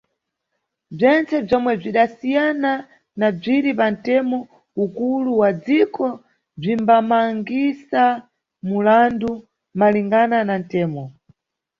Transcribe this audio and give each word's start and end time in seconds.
Bzentse 0.95 1.35
bzomwe 1.45 1.71
bzidasiyana 1.79 2.71
na 3.19 3.27
bziri 3.35 3.71
pantemo 3.79 4.37
ukulu 4.83 5.31
wa 5.41 5.49
dziko 5.63 6.05
bzimbamangisa 6.59 8.03
mulandu 8.67 9.31
malingana 9.79 10.37
na 10.47 10.55
ntemo. 10.63 11.03